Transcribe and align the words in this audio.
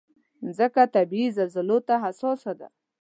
مځکه 0.43 0.83
طبعي 0.95 1.25
زلزلو 1.37 1.77
ته 1.87 1.95
حساسه 2.03 2.51
ده. 2.59 2.67